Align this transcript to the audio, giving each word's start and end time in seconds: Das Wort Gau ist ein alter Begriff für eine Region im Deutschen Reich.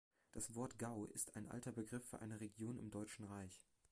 Das 0.31 0.55
Wort 0.55 0.79
Gau 0.79 1.05
ist 1.05 1.35
ein 1.35 1.45
alter 1.47 1.71
Begriff 1.71 2.03
für 2.07 2.21
eine 2.23 2.39
Region 2.41 2.79
im 2.79 2.89
Deutschen 2.89 3.23
Reich. 3.25 3.67